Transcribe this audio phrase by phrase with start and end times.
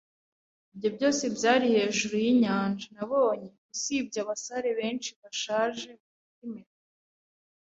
[0.75, 2.87] ibyo byose byari hejuru yinyanja.
[2.95, 6.81] Nabonye, usibye, abasare benshi bashaje, bafite impeta